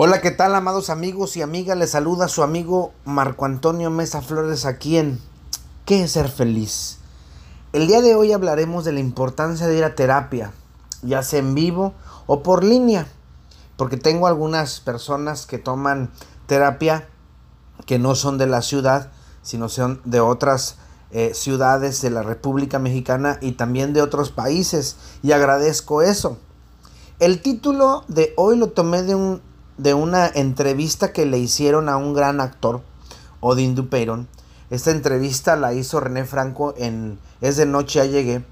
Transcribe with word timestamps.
Hola, 0.00 0.20
¿qué 0.20 0.30
tal, 0.30 0.54
amados 0.54 0.90
amigos 0.90 1.36
y 1.36 1.42
amigas? 1.42 1.76
Les 1.76 1.90
saluda 1.90 2.28
su 2.28 2.44
amigo 2.44 2.92
Marco 3.04 3.46
Antonio 3.46 3.90
Mesa 3.90 4.22
Flores 4.22 4.64
aquí 4.64 4.96
en 4.96 5.18
¿Qué 5.86 6.04
es 6.04 6.12
ser 6.12 6.28
feliz? 6.28 6.98
El 7.72 7.88
día 7.88 8.00
de 8.00 8.14
hoy 8.14 8.30
hablaremos 8.30 8.84
de 8.84 8.92
la 8.92 9.00
importancia 9.00 9.66
de 9.66 9.76
ir 9.76 9.82
a 9.82 9.96
terapia, 9.96 10.52
ya 11.02 11.24
sea 11.24 11.40
en 11.40 11.52
vivo 11.56 11.94
o 12.28 12.44
por 12.44 12.62
línea, 12.62 13.08
porque 13.76 13.96
tengo 13.96 14.28
algunas 14.28 14.78
personas 14.78 15.46
que 15.46 15.58
toman 15.58 16.12
terapia 16.46 17.08
que 17.84 17.98
no 17.98 18.14
son 18.14 18.38
de 18.38 18.46
la 18.46 18.62
ciudad, 18.62 19.10
sino 19.42 19.68
son 19.68 20.00
de 20.04 20.20
otras 20.20 20.76
eh, 21.10 21.32
ciudades 21.34 22.00
de 22.02 22.10
la 22.10 22.22
República 22.22 22.78
Mexicana 22.78 23.38
y 23.40 23.50
también 23.50 23.94
de 23.94 24.02
otros 24.02 24.30
países, 24.30 24.94
y 25.24 25.32
agradezco 25.32 26.02
eso. 26.02 26.38
El 27.18 27.42
título 27.42 28.04
de 28.06 28.32
hoy 28.36 28.56
lo 28.56 28.68
tomé 28.68 29.02
de 29.02 29.16
un 29.16 29.47
de 29.78 29.94
una 29.94 30.26
entrevista 30.26 31.12
que 31.12 31.24
le 31.24 31.38
hicieron 31.38 31.88
a 31.88 31.96
un 31.96 32.12
gran 32.12 32.40
actor, 32.40 32.82
Odín 33.40 33.74
Dupeyron. 33.74 34.28
Esta 34.70 34.90
entrevista 34.90 35.56
la 35.56 35.72
hizo 35.72 36.00
René 36.00 36.24
Franco 36.24 36.74
en 36.76 37.18
Es 37.40 37.56
de 37.56 37.64
Noche 37.64 38.00
ya 38.00 38.04
llegué. 38.04 38.44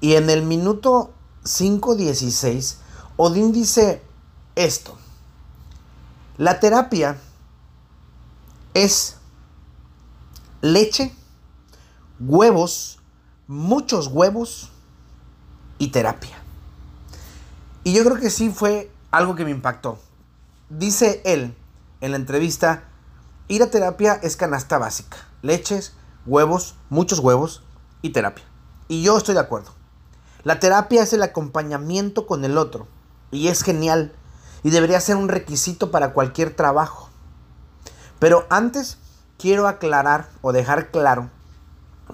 Y 0.00 0.14
en 0.14 0.30
el 0.30 0.42
minuto 0.42 1.12
5.16, 1.44 2.76
Odín 3.16 3.52
dice 3.52 4.02
esto. 4.56 4.96
La 6.36 6.58
terapia 6.58 7.16
es 8.72 9.16
leche, 10.62 11.14
huevos, 12.18 12.98
muchos 13.46 14.08
huevos 14.08 14.70
y 15.78 15.88
terapia. 15.88 16.36
Y 17.84 17.92
yo 17.92 18.02
creo 18.04 18.16
que 18.16 18.30
sí 18.30 18.50
fue 18.50 18.90
algo 19.10 19.36
que 19.36 19.44
me 19.44 19.50
impactó. 19.50 19.98
Dice 20.70 21.20
él 21.26 21.54
en 22.00 22.12
la 22.12 22.16
entrevista, 22.16 22.84
ir 23.48 23.62
a 23.62 23.70
terapia 23.70 24.14
es 24.22 24.36
canasta 24.36 24.78
básica. 24.78 25.18
Leches, 25.42 25.92
huevos, 26.24 26.74
muchos 26.88 27.18
huevos 27.18 27.62
y 28.00 28.10
terapia. 28.10 28.44
Y 28.88 29.02
yo 29.02 29.18
estoy 29.18 29.34
de 29.34 29.42
acuerdo. 29.42 29.72
La 30.42 30.60
terapia 30.60 31.02
es 31.02 31.12
el 31.12 31.22
acompañamiento 31.22 32.26
con 32.26 32.46
el 32.46 32.56
otro. 32.56 32.88
Y 33.30 33.48
es 33.48 33.62
genial. 33.62 34.14
Y 34.62 34.70
debería 34.70 35.00
ser 35.02 35.16
un 35.16 35.28
requisito 35.28 35.90
para 35.90 36.14
cualquier 36.14 36.56
trabajo. 36.56 37.10
Pero 38.18 38.46
antes 38.48 38.96
quiero 39.38 39.68
aclarar 39.68 40.30
o 40.40 40.52
dejar 40.52 40.90
claro 40.90 41.28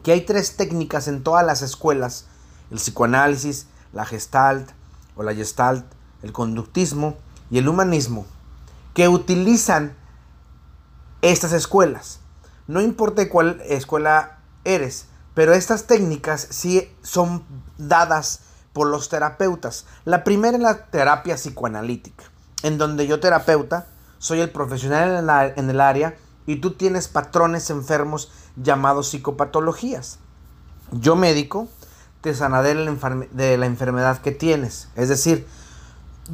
que 0.02 0.10
hay 0.10 0.22
tres 0.22 0.56
técnicas 0.56 1.06
en 1.06 1.22
todas 1.22 1.46
las 1.46 1.62
escuelas. 1.62 2.26
El 2.72 2.78
psicoanálisis, 2.78 3.68
la 3.92 4.04
gestalt 4.06 4.70
o 5.14 5.22
la 5.22 5.34
gestalt, 5.34 5.86
el 6.24 6.32
conductismo 6.32 7.16
y 7.48 7.58
el 7.58 7.68
humanismo 7.68 8.26
que 8.94 9.08
utilizan 9.08 9.96
estas 11.22 11.52
escuelas. 11.52 12.20
No 12.66 12.80
importa 12.80 13.28
cuál 13.28 13.60
escuela 13.64 14.38
eres, 14.64 15.06
pero 15.34 15.52
estas 15.52 15.86
técnicas 15.86 16.46
sí 16.50 16.90
son 17.02 17.44
dadas 17.78 18.40
por 18.72 18.86
los 18.86 19.08
terapeutas. 19.08 19.86
La 20.04 20.24
primera 20.24 20.56
es 20.56 20.62
la 20.62 20.86
terapia 20.86 21.36
psicoanalítica, 21.36 22.24
en 22.62 22.78
donde 22.78 23.06
yo 23.06 23.20
terapeuta 23.20 23.86
soy 24.18 24.40
el 24.40 24.50
profesional 24.50 25.52
en, 25.56 25.70
el 25.70 25.80
área 25.80 26.14
y 26.46 26.56
tú 26.56 26.72
tienes 26.72 27.08
patrones 27.08 27.70
enfermos 27.70 28.30
llamados 28.56 29.08
psicopatologías. 29.08 30.18
Yo 30.92 31.16
médico 31.16 31.68
te 32.20 32.34
sanaré 32.34 32.74
de 32.74 33.56
la 33.56 33.66
enfermedad 33.66 34.18
que 34.18 34.32
tienes. 34.32 34.88
Es 34.94 35.08
decir, 35.08 35.46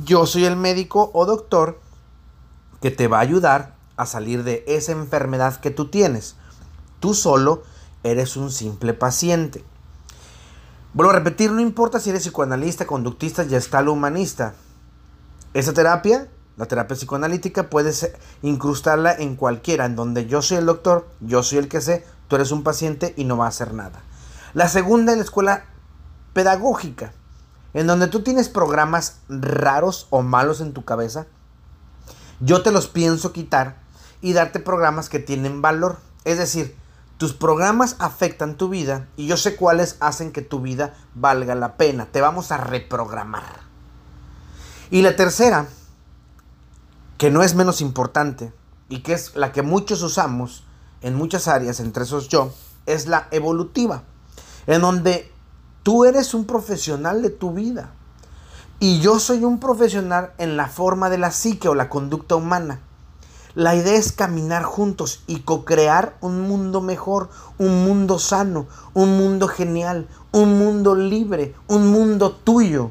yo 0.05 0.27
soy 0.27 0.45
el 0.45 0.57
médico 0.57 1.11
o 1.15 1.27
doctor 1.27 1.81
que 2.81 2.91
te 2.91 3.09
va 3.09 3.19
a 3.19 3.23
ayudar 3.23 3.75
a 3.97 4.07
salir 4.07 4.45
de 4.45 4.65
esa 4.67 4.93
enfermedad 4.93 5.57
que 5.61 5.71
tú 5.71 5.89
tienes. 5.89 6.37
Tú 7.01 7.15
solo 7.15 7.63
eres 8.03 8.37
un 8.37 8.51
simple 8.51 8.95
paciente. 8.95 9.65
Vuelvo 10.93 11.11
a 11.11 11.17
repetir, 11.17 11.53
no 11.53 11.61
importa 11.61 12.01
si 12.01 12.11
eres 12.11 12.23
psicoanalista, 12.23 12.87
conductista, 12.87 13.45
gestal 13.45 13.89
humanista. 13.89 14.55
Esa 15.53 15.73
terapia, 15.73 16.29
la 16.57 16.67
terapia 16.67 16.97
psicoanalítica, 16.97 17.69
puedes 17.69 18.13
incrustarla 18.43 19.13
en 19.13 19.37
cualquiera, 19.37 19.85
en 19.85 19.97
donde 19.97 20.27
yo 20.27 20.41
soy 20.41 20.59
el 20.59 20.67
doctor, 20.67 21.09
yo 21.21 21.43
soy 21.43 21.59
el 21.59 21.69
que 21.69 21.81
sé, 21.81 22.07
tú 22.29 22.37
eres 22.37 22.51
un 22.51 22.63
paciente 22.63 23.13
y 23.17 23.25
no 23.25 23.37
va 23.37 23.47
a 23.47 23.49
hacer 23.49 23.75
nada. 23.75 24.03
La 24.55 24.69
segunda 24.69 25.13
es 25.13 25.19
la 25.19 25.25
escuela 25.25 25.65
pedagógica, 26.33 27.13
en 27.75 27.87
donde 27.87 28.07
tú 28.07 28.23
tienes 28.23 28.49
programas 28.49 29.19
raros 29.29 30.07
o 30.09 30.23
malos 30.23 30.63
en 30.63 30.73
tu 30.73 30.85
cabeza 30.85 31.27
yo 32.41 32.63
te 32.63 32.71
los 32.73 32.89
pienso 32.89 33.33
quitar 33.33 33.79
y 34.21 34.33
darte 34.33 34.61
programas 34.61 35.09
que 35.09 35.19
tienen 35.19 35.63
valor. 35.63 35.99
Es 36.25 36.39
decir, 36.39 36.77
tus 37.19 37.33
programas 37.33 37.97
afectan 37.99 38.57
tu 38.57 38.69
vida 38.69 39.09
y 39.17 39.27
yo 39.27 39.37
sé 39.37 39.57
cuáles 39.57 39.97
hacen 40.01 40.33
que 40.33 40.43
tu 40.43 40.61
vida 40.61 40.95
valga 41.15 41.55
la 41.55 41.77
pena. 41.77 42.07
Te 42.07 42.21
vamos 42.21 42.53
a 42.53 42.59
reprogramar. 42.59 43.61
Y 44.91 45.03
la 45.03 45.17
tercera, 45.17 45.67
que 47.19 47.31
no 47.31 47.43
es 47.43 47.55
menos 47.55 47.81
importante 47.81 48.53
y 48.89 49.01
que 49.01 49.15
es 49.15 49.35
la 49.35 49.53
que 49.53 49.63
muchos 49.63 50.03
usamos 50.03 50.65
en 51.01 51.15
muchas 51.15 51.49
áreas, 51.49 51.81
entre 51.81 52.05
esos 52.05 52.29
yo, 52.29 52.53
es 52.85 53.07
la 53.07 53.29
evolutiva, 53.31 54.05
en 54.67 54.81
donde 54.81 55.33
tú 55.83 56.05
eres 56.05 56.35
un 56.35 56.45
profesional 56.45 57.23
de 57.23 57.31
tu 57.31 57.53
vida. 57.53 57.93
Y 58.79 59.01
yo 59.01 59.19
soy 59.19 59.43
un 59.45 59.59
profesional 59.59 60.35
en 60.37 60.57
la 60.57 60.69
forma 60.69 61.09
de 61.09 61.17
la 61.17 61.31
psique 61.31 61.69
o 61.69 61.75
la 61.75 61.89
conducta 61.89 62.37
humana. 62.37 62.81
La 63.55 63.75
idea 63.75 63.95
es 63.95 64.13
caminar 64.13 64.65
juntos 64.65 65.25
y 65.27 65.41
co-crear 65.41 66.19
un 66.21 66.43
mundo 66.43 66.83
mejor, 66.83 67.31
un 67.57 67.87
mundo 67.87 68.19
sano, 68.19 68.67
un 68.93 69.17
mundo 69.17 69.49
genial, 69.49 70.09
un 70.31 70.59
mundo 70.59 70.95
libre, 70.95 71.55
un 71.67 71.91
mundo 71.91 72.33
tuyo. 72.33 72.91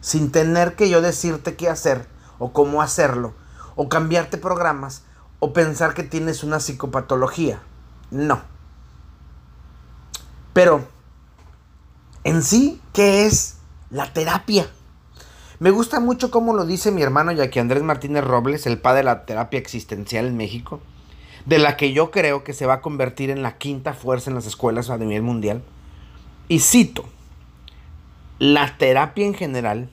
Sin 0.00 0.32
tener 0.32 0.74
que 0.74 0.90
yo 0.90 1.00
decirte 1.00 1.54
qué 1.54 1.68
hacer 1.68 2.08
o 2.40 2.52
cómo 2.52 2.82
hacerlo, 2.82 3.34
o 3.76 3.88
cambiarte 3.88 4.38
programas, 4.38 5.02
o 5.38 5.52
pensar 5.52 5.94
que 5.94 6.02
tienes 6.02 6.42
una 6.42 6.58
psicopatología. 6.58 7.62
No. 8.10 8.40
Pero, 10.52 10.84
en 12.24 12.42
sí, 12.42 12.82
¿qué 12.92 13.26
es 13.26 13.58
la 13.90 14.12
terapia? 14.12 14.68
Me 15.60 15.70
gusta 15.70 16.00
mucho 16.00 16.30
cómo 16.30 16.54
lo 16.54 16.64
dice 16.64 16.90
mi 16.90 17.02
hermano 17.02 17.32
Jackie 17.32 17.58
Andrés 17.58 17.82
Martínez 17.82 18.24
Robles, 18.24 18.66
el 18.66 18.78
padre 18.78 19.00
de 19.00 19.04
la 19.04 19.26
terapia 19.26 19.60
existencial 19.60 20.24
en 20.24 20.38
México, 20.38 20.80
de 21.44 21.58
la 21.58 21.76
que 21.76 21.92
yo 21.92 22.10
creo 22.10 22.44
que 22.44 22.54
se 22.54 22.64
va 22.64 22.76
a 22.76 22.80
convertir 22.80 23.28
en 23.28 23.42
la 23.42 23.58
quinta 23.58 23.92
fuerza 23.92 24.30
en 24.30 24.36
las 24.36 24.46
escuelas 24.46 24.88
a 24.88 24.96
nivel 24.96 25.20
mundial. 25.20 25.62
Y 26.48 26.60
cito, 26.60 27.04
la 28.38 28.78
terapia 28.78 29.26
en 29.26 29.34
general 29.34 29.90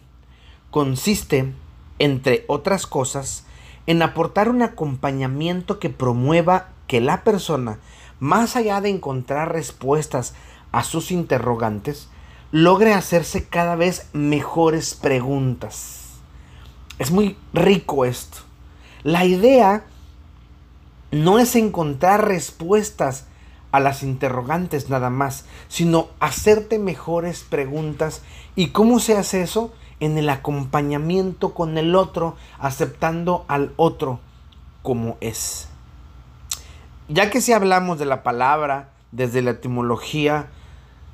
consiste, 0.71 1.51
entre 1.99 2.45
otras 2.47 2.87
cosas, 2.87 3.43
en 3.87 4.01
aportar 4.01 4.47
un 4.47 4.61
acompañamiento 4.61 5.79
que 5.79 5.89
promueva 5.89 6.69
que 6.87 7.01
la 7.01 7.25
persona, 7.25 7.79
más 8.21 8.55
allá 8.55 8.79
de 8.79 8.87
encontrar 8.87 9.51
respuestas 9.51 10.33
a 10.71 10.85
sus 10.85 11.11
interrogantes, 11.11 12.07
logre 12.51 12.93
hacerse 12.93 13.47
cada 13.47 13.75
vez 13.75 14.09
mejores 14.13 14.93
preguntas. 14.93 16.13
Es 16.99 17.11
muy 17.11 17.37
rico 17.53 18.05
esto. 18.05 18.37
La 19.03 19.25
idea 19.25 19.85
no 21.11 21.39
es 21.39 21.55
encontrar 21.55 22.27
respuestas 22.27 23.25
a 23.71 23.79
las 23.79 24.03
interrogantes 24.03 24.89
nada 24.89 25.09
más, 25.09 25.45
sino 25.67 26.07
hacerte 26.19 26.79
mejores 26.79 27.43
preguntas. 27.43 28.21
¿Y 28.55 28.69
cómo 28.69 28.99
se 28.99 29.17
hace 29.17 29.41
eso? 29.41 29.73
En 29.99 30.17
el 30.17 30.29
acompañamiento 30.29 31.53
con 31.53 31.77
el 31.77 31.95
otro, 31.95 32.35
aceptando 32.59 33.45
al 33.47 33.73
otro 33.77 34.19
como 34.83 35.17
es. 35.21 35.67
Ya 37.09 37.29
que 37.29 37.41
si 37.41 37.53
hablamos 37.53 37.99
de 37.99 38.05
la 38.05 38.23
palabra 38.23 38.89
desde 39.11 39.41
la 39.41 39.51
etimología, 39.51 40.49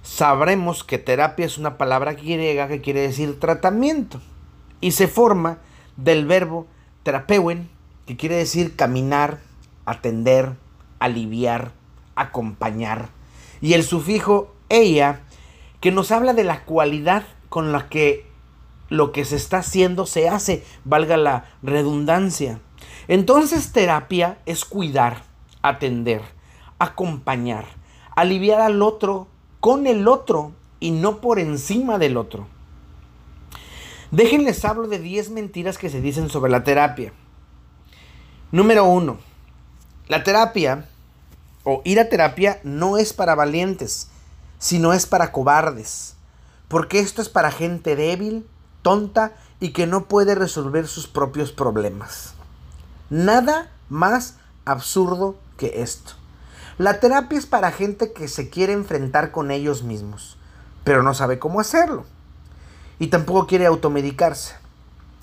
sabremos 0.04 0.84
que 0.84 1.00
terapia 1.00 1.46
es 1.46 1.58
una 1.58 1.78
palabra 1.78 2.14
griega 2.14 2.68
que 2.68 2.82
quiere 2.82 3.02
decir 3.02 3.40
tratamiento 3.40 4.22
y 4.82 4.92
se 4.92 5.08
forma 5.08 5.60
del 5.96 6.26
verbo 6.26 6.68
terapeuen, 7.04 7.70
que 8.06 8.18
quiere 8.18 8.36
decir 8.36 8.76
caminar, 8.76 9.40
atender, 9.86 10.56
aliviar, 11.00 11.72
acompañar, 12.16 13.10
y 13.62 13.74
el 13.74 13.84
sufijo 13.84 14.54
ella, 14.70 15.22
que 15.80 15.92
nos 15.92 16.12
habla 16.12 16.34
de 16.34 16.44
la 16.44 16.66
cualidad 16.66 17.24
con 17.50 17.72
la 17.72 17.88
que 17.88 18.28
lo 18.90 19.12
que 19.12 19.26
se 19.26 19.38
está 19.38 19.60
haciendo 19.60 20.06
se 20.06 20.30
hace, 20.30 20.66
valga 20.84 21.18
la 21.18 21.46
redundancia. 21.62 22.60
Entonces 23.08 23.72
terapia 23.72 24.38
es 24.46 24.66
cuidar, 24.66 25.24
atender, 25.62 26.22
acompañar, 26.80 27.66
aliviar 28.16 28.62
al 28.62 28.82
otro 28.82 29.28
con 29.64 29.88
el 29.88 30.10
otro 30.10 30.52
y 30.82 30.92
no 30.92 31.22
por 31.22 31.40
encima 31.40 31.98
del 31.98 32.18
otro. 32.18 32.48
Déjenles 34.12 34.66
hablo 34.66 34.90
de 34.90 35.00
10 35.00 35.30
mentiras 35.30 35.78
que 35.78 35.90
se 35.90 36.02
dicen 36.02 36.30
sobre 36.30 36.52
la 36.52 36.66
terapia. 36.66 37.14
Número 38.52 38.84
uno, 38.84 39.20
la 40.10 40.22
terapia 40.26 40.90
o 41.64 41.82
ir 41.86 42.02
a 42.02 42.10
terapia 42.10 42.60
no 42.66 42.98
es 42.98 43.14
para 43.14 43.36
valientes, 43.36 44.10
sino 44.60 44.92
es 44.92 45.06
para 45.06 45.32
cobardes. 45.32 46.18
Porque 46.68 47.00
esto 47.00 47.22
es 47.22 47.30
para 47.30 47.50
gente 47.50 47.96
débil, 47.96 48.46
tonta 48.82 49.32
y 49.62 49.70
que 49.70 49.88
no 49.88 50.10
puede 50.10 50.36
resolver 50.36 50.90
sus 50.90 51.08
propios 51.08 51.54
problemas. 51.54 52.34
Nada 53.10 53.72
más 53.88 54.36
absurdo 54.66 55.38
que 55.56 55.82
esto. 55.82 56.16
La 56.78 57.00
terapia 57.00 57.38
es 57.38 57.46
para 57.46 57.72
gente 57.72 58.14
que 58.14 58.28
se 58.28 58.50
quiere 58.50 58.74
enfrentar 58.74 59.32
con 59.32 59.52
ellos 59.52 59.84
mismos, 59.84 60.38
pero 60.84 61.04
no 61.04 61.14
sabe 61.14 61.38
cómo 61.38 61.60
hacerlo. 61.60 62.06
Y 62.98 63.08
tampoco 63.08 63.46
quiere 63.46 63.68
automedicarse. 63.68 64.56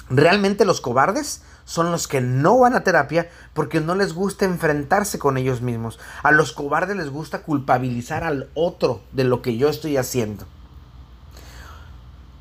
Realmente 0.09 0.65
los 0.65 0.81
cobardes 0.81 1.43
son 1.65 1.93
los 1.93 2.09
que 2.09 2.21
no 2.21 2.59
van 2.59 2.75
a 2.75 2.83
terapia 2.83 3.31
porque 3.55 3.81
no 3.81 3.95
les 3.95 4.13
gusta 4.13 4.45
enfrentarse 4.45 5.19
con 5.19 5.37
ellos 5.39 5.61
mismos. 5.61 5.99
A 6.23 6.33
los 6.33 6.53
cobardes 6.53 6.97
les 6.97 7.11
gusta 7.11 7.43
culpabilizar 7.43 8.25
al 8.25 8.49
otro 8.55 9.03
de 9.13 9.25
lo 9.25 9.43
que 9.43 9.57
yo 9.57 9.69
estoy 9.69 9.97
haciendo. 9.97 10.47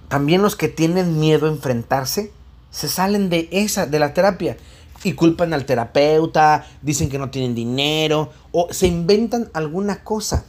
También 0.07 0.41
los 0.41 0.55
que 0.55 0.67
tienen 0.67 1.19
miedo 1.19 1.45
a 1.45 1.51
enfrentarse 1.51 2.33
se 2.71 2.87
salen 2.87 3.29
de 3.29 3.49
esa 3.51 3.85
de 3.85 3.99
la 3.99 4.13
terapia 4.13 4.57
y 5.03 5.13
culpan 5.13 5.53
al 5.53 5.65
terapeuta, 5.65 6.65
dicen 6.81 7.09
que 7.09 7.19
no 7.19 7.29
tienen 7.29 7.55
dinero 7.55 8.31
o 8.51 8.67
se 8.71 8.87
inventan 8.87 9.49
alguna 9.53 10.03
cosa 10.03 10.45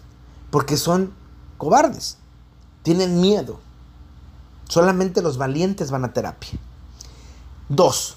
porque 0.50 0.76
son 0.76 1.12
cobardes, 1.58 2.18
tienen 2.82 3.20
miedo. 3.20 3.60
Solamente 4.68 5.22
los 5.22 5.36
valientes 5.36 5.90
van 5.90 6.04
a 6.04 6.12
terapia. 6.12 6.58
Dos, 7.68 8.16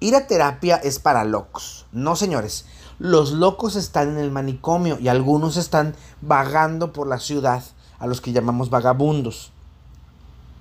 ir 0.00 0.14
a 0.14 0.26
terapia 0.26 0.76
es 0.76 0.98
para 0.98 1.24
locos. 1.24 1.86
No, 1.92 2.16
señores, 2.16 2.66
los 2.98 3.32
locos 3.32 3.76
están 3.76 4.10
en 4.10 4.18
el 4.18 4.30
manicomio 4.30 4.98
y 4.98 5.08
algunos 5.08 5.56
están 5.56 5.94
vagando 6.20 6.92
por 6.92 7.06
la 7.06 7.18
ciudad, 7.18 7.62
a 7.98 8.06
los 8.06 8.20
que 8.20 8.32
llamamos 8.32 8.70
vagabundos. 8.70 9.52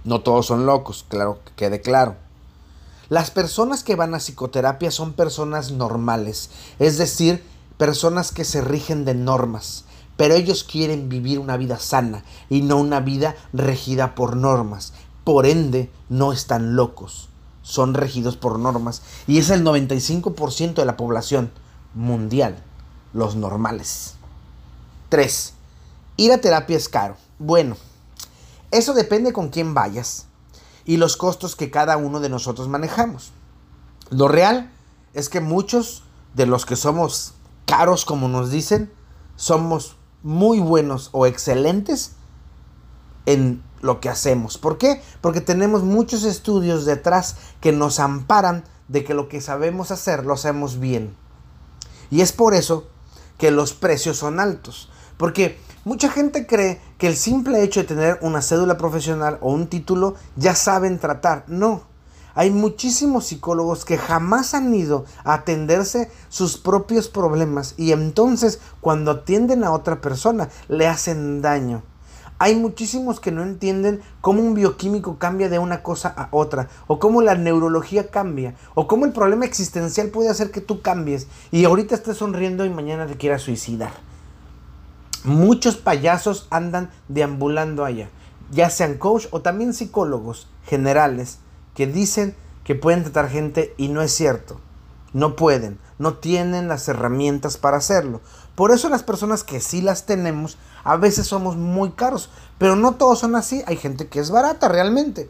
No 0.03 0.21
todos 0.21 0.47
son 0.47 0.65
locos, 0.65 1.05
claro 1.07 1.39
que 1.43 1.53
quede 1.53 1.81
claro. 1.81 2.15
Las 3.11 3.29
personas 3.29 3.83
que 3.83 3.97
van 3.97 4.15
a 4.15 4.19
psicoterapia 4.19 4.89
son 4.89 5.11
personas 5.11 5.71
normales, 5.71 6.49
es 6.79 6.97
decir, 6.97 7.43
personas 7.77 8.31
que 8.31 8.45
se 8.45 8.61
rigen 8.61 9.03
de 9.03 9.13
normas, 9.13 9.83
pero 10.15 10.33
ellos 10.33 10.63
quieren 10.63 11.09
vivir 11.09 11.37
una 11.37 11.57
vida 11.57 11.77
sana 11.77 12.23
y 12.49 12.61
no 12.61 12.77
una 12.77 13.01
vida 13.01 13.35
regida 13.51 14.15
por 14.15 14.37
normas. 14.37 14.93
Por 15.25 15.45
ende, 15.45 15.91
no 16.07 16.31
están 16.31 16.77
locos, 16.77 17.27
son 17.63 17.95
regidos 17.95 18.37
por 18.37 18.57
normas 18.57 19.01
y 19.27 19.39
es 19.39 19.49
el 19.49 19.65
95% 19.65 20.75
de 20.75 20.85
la 20.85 20.95
población 20.95 21.51
mundial, 21.93 22.63
los 23.11 23.35
normales. 23.35 24.13
3. 25.09 25.53
Ir 26.15 26.31
a 26.31 26.37
terapia 26.37 26.77
es 26.77 26.87
caro. 26.87 27.17
Bueno, 27.39 27.75
eso 28.71 28.93
depende 28.93 29.33
con 29.33 29.49
quién 29.49 29.73
vayas 29.73 30.27
y 30.85 30.97
los 30.97 31.17
costos 31.17 31.55
que 31.55 31.71
cada 31.71 31.97
uno 31.97 32.19
de 32.19 32.29
nosotros 32.29 32.67
manejamos. 32.67 33.31
Lo 34.09 34.27
real 34.27 34.71
es 35.13 35.29
que 35.29 35.41
muchos 35.41 36.03
de 36.33 36.45
los 36.45 36.65
que 36.65 36.75
somos 36.75 37.33
caros, 37.65 38.05
como 38.05 38.27
nos 38.27 38.51
dicen, 38.51 38.91
somos 39.35 39.95
muy 40.23 40.59
buenos 40.59 41.09
o 41.13 41.25
excelentes 41.25 42.13
en 43.25 43.63
lo 43.81 43.99
que 43.99 44.09
hacemos. 44.09 44.57
¿Por 44.57 44.77
qué? 44.77 45.01
Porque 45.21 45.41
tenemos 45.41 45.83
muchos 45.83 46.23
estudios 46.23 46.85
detrás 46.85 47.37
que 47.59 47.71
nos 47.71 47.99
amparan 47.99 48.63
de 48.87 49.03
que 49.03 49.13
lo 49.13 49.29
que 49.29 49.41
sabemos 49.41 49.91
hacer 49.91 50.25
lo 50.25 50.33
hacemos 50.33 50.79
bien. 50.79 51.15
Y 52.09 52.21
es 52.21 52.33
por 52.33 52.53
eso 52.53 52.87
que 53.37 53.51
los 53.51 53.73
precios 53.73 54.17
son 54.17 54.39
altos. 54.39 54.89
Porque 55.17 55.59
mucha 55.83 56.09
gente 56.09 56.45
cree 56.45 56.79
que 56.97 57.07
el 57.07 57.15
simple 57.15 57.63
hecho 57.63 57.81
de 57.81 57.87
tener 57.87 58.19
una 58.21 58.41
cédula 58.41 58.77
profesional 58.77 59.37
o 59.41 59.51
un 59.51 59.67
título 59.67 60.15
ya 60.35 60.55
saben 60.55 60.99
tratar. 60.99 61.45
No. 61.47 61.83
Hay 62.33 62.49
muchísimos 62.51 63.25
psicólogos 63.25 63.83
que 63.83 63.97
jamás 63.97 64.53
han 64.53 64.73
ido 64.73 65.05
a 65.25 65.33
atenderse 65.33 66.09
sus 66.29 66.57
propios 66.57 67.09
problemas 67.09 67.73
y 67.77 67.91
entonces 67.91 68.59
cuando 68.79 69.11
atienden 69.11 69.63
a 69.63 69.71
otra 69.71 69.99
persona 69.99 70.49
le 70.69 70.87
hacen 70.87 71.41
daño. 71.41 71.83
Hay 72.39 72.55
muchísimos 72.55 73.19
que 73.19 73.31
no 73.31 73.43
entienden 73.43 74.01
cómo 74.21 74.41
un 74.41 74.55
bioquímico 74.55 75.19
cambia 75.19 75.47
de 75.47 75.59
una 75.59 75.83
cosa 75.83 76.11
a 76.17 76.27
otra, 76.31 76.69
o 76.87 76.97
cómo 76.97 77.21
la 77.21 77.35
neurología 77.35 78.09
cambia, 78.09 78.55
o 78.73 78.87
cómo 78.87 79.05
el 79.05 79.11
problema 79.11 79.45
existencial 79.45 80.07
puede 80.07 80.29
hacer 80.29 80.49
que 80.49 80.59
tú 80.59 80.81
cambies 80.81 81.27
y 81.51 81.65
ahorita 81.65 81.93
estés 81.93 82.17
sonriendo 82.17 82.65
y 82.65 82.71
mañana 82.71 83.05
te 83.05 83.15
quieras 83.15 83.43
suicidar. 83.43 84.10
Muchos 85.23 85.75
payasos 85.77 86.47
andan 86.49 86.89
deambulando 87.07 87.85
allá, 87.85 88.09
ya 88.51 88.69
sean 88.69 88.97
coach 88.97 89.27
o 89.31 89.41
también 89.41 89.73
psicólogos 89.73 90.47
generales 90.65 91.37
que 91.75 91.87
dicen 91.87 92.35
que 92.63 92.75
pueden 92.75 93.03
tratar 93.03 93.29
gente 93.29 93.73
y 93.77 93.89
no 93.89 94.01
es 94.01 94.11
cierto. 94.13 94.59
No 95.13 95.35
pueden, 95.35 95.77
no 95.99 96.15
tienen 96.15 96.67
las 96.67 96.87
herramientas 96.87 97.57
para 97.57 97.77
hacerlo. 97.77 98.21
Por 98.55 98.71
eso 98.71 98.89
las 98.89 99.03
personas 99.03 99.43
que 99.43 99.59
sí 99.59 99.81
las 99.81 100.05
tenemos, 100.05 100.57
a 100.83 100.95
veces 100.95 101.27
somos 101.27 101.57
muy 101.57 101.91
caros, 101.91 102.29
pero 102.57 102.75
no 102.75 102.95
todos 102.95 103.19
son 103.19 103.35
así. 103.35 103.61
Hay 103.67 103.75
gente 103.75 104.07
que 104.07 104.19
es 104.19 104.31
barata 104.31 104.69
realmente. 104.69 105.29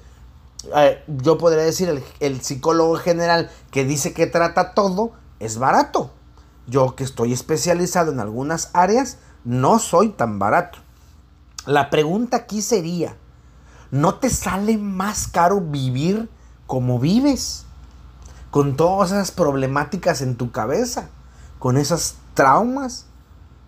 Eh, 0.75 1.03
yo 1.07 1.37
podría 1.37 1.63
decir, 1.63 1.89
el, 1.89 2.03
el 2.19 2.41
psicólogo 2.41 2.95
general 2.97 3.49
que 3.71 3.85
dice 3.85 4.13
que 4.13 4.27
trata 4.27 4.73
todo, 4.73 5.13
es 5.39 5.57
barato. 5.57 6.11
Yo 6.67 6.95
que 6.95 7.03
estoy 7.03 7.33
especializado 7.33 8.11
en 8.11 8.19
algunas 8.19 8.69
áreas, 8.73 9.17
no 9.43 9.79
soy 9.79 10.09
tan 10.09 10.39
barato. 10.39 10.79
La 11.65 11.89
pregunta 11.89 12.38
aquí 12.38 12.61
sería, 12.61 13.15
¿no 13.91 14.15
te 14.15 14.29
sale 14.29 14.77
más 14.77 15.27
caro 15.27 15.61
vivir 15.61 16.29
como 16.67 16.99
vives? 16.99 17.65
Con 18.49 18.75
todas 18.75 19.11
esas 19.11 19.31
problemáticas 19.31 20.21
en 20.21 20.35
tu 20.35 20.51
cabeza, 20.51 21.09
con 21.59 21.77
esos 21.77 22.15
traumas, 22.33 23.05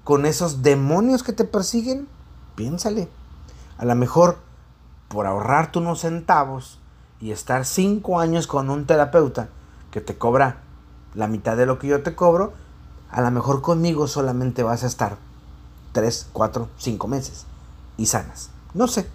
con 0.04 0.26
esos 0.26 0.62
demonios 0.62 1.24
que 1.24 1.34
te 1.34 1.46
persiguen, 1.46 2.08
piénsale. 2.56 3.10
A 3.78 3.86
lo 3.86 3.96
mejor 3.96 4.38
por 5.08 5.28
ahorrarte 5.28 5.80
unos 5.80 6.02
centavos 6.02 6.80
y 7.22 7.32
estar 7.32 7.66
cinco 7.66 8.20
años 8.20 8.48
con 8.48 8.70
un 8.70 8.86
terapeuta 8.86 9.50
que 9.92 10.02
te 10.02 10.18
cobra 10.18 10.58
la 11.14 11.28
mitad 11.28 11.56
de 11.56 11.66
lo 11.66 11.80
que 11.80 11.88
yo 11.88 12.02
te 12.02 12.16
cobro, 12.16 12.54
a 13.12 13.22
lo 13.22 13.30
mejor 13.32 13.62
conmigo 13.62 14.08
solamente 14.08 14.64
vas 14.64 14.84
a 14.84 14.88
estar 14.88 15.18
3, 15.94 16.28
4, 16.34 16.70
5 16.78 17.08
meses 17.08 17.46
y 17.98 18.08
sanas. 18.08 18.50
No 18.74 18.88
sé. 18.88 19.08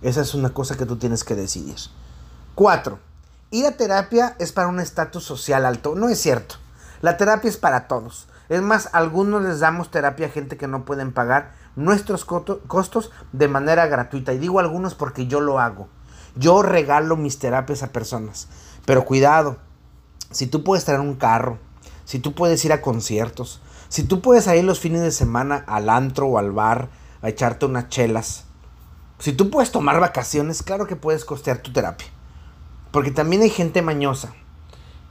Esa 0.00 0.20
es 0.20 0.34
una 0.34 0.50
cosa 0.50 0.76
que 0.76 0.86
tú 0.86 0.96
tienes 0.96 1.24
que 1.24 1.34
decidir. 1.34 1.76
4. 2.54 2.98
Ir 3.50 3.66
a 3.66 3.76
terapia 3.76 4.36
es 4.38 4.52
para 4.52 4.68
un 4.68 4.78
estatus 4.78 5.24
social 5.24 5.66
alto. 5.66 5.96
No 5.96 6.08
es 6.08 6.20
cierto. 6.20 6.54
La 7.00 7.16
terapia 7.16 7.50
es 7.50 7.56
para 7.56 7.88
todos. 7.88 8.28
Es 8.48 8.62
más, 8.62 8.90
algunos 8.92 9.42
les 9.42 9.60
damos 9.60 9.90
terapia 9.90 10.26
a 10.26 10.30
gente 10.30 10.56
que 10.56 10.68
no 10.68 10.84
pueden 10.84 11.12
pagar 11.12 11.54
nuestros 11.76 12.24
costos 12.24 13.10
de 13.32 13.48
manera 13.48 13.86
gratuita. 13.86 14.32
Y 14.32 14.38
digo 14.38 14.60
algunos 14.60 14.94
porque 14.94 15.26
yo 15.26 15.40
lo 15.40 15.58
hago. 15.58 15.88
Yo 16.36 16.62
regalo 16.62 17.16
mis 17.16 17.38
terapias 17.38 17.82
a 17.82 17.92
personas. 17.92 18.48
Pero 18.86 19.04
cuidado, 19.04 19.56
si 20.30 20.46
tú 20.46 20.62
puedes 20.62 20.84
traer 20.84 21.00
un 21.00 21.16
carro, 21.16 21.58
si 22.04 22.20
tú 22.20 22.34
puedes 22.34 22.64
ir 22.64 22.72
a 22.72 22.80
conciertos, 22.80 23.60
si 23.88 24.02
tú 24.02 24.20
puedes 24.20 24.46
ir 24.46 24.64
los 24.64 24.80
fines 24.80 25.02
de 25.02 25.10
semana 25.10 25.64
al 25.66 25.88
antro 25.88 26.26
o 26.26 26.38
al 26.38 26.52
bar 26.52 26.88
a 27.22 27.28
echarte 27.28 27.66
unas 27.66 27.88
chelas, 27.88 28.44
si 29.18 29.32
tú 29.32 29.50
puedes 29.50 29.72
tomar 29.72 29.98
vacaciones, 29.98 30.62
claro 30.62 30.86
que 30.86 30.96
puedes 30.96 31.24
costear 31.24 31.58
tu 31.58 31.72
terapia. 31.72 32.06
Porque 32.92 33.10
también 33.10 33.42
hay 33.42 33.50
gente 33.50 33.82
mañosa 33.82 34.32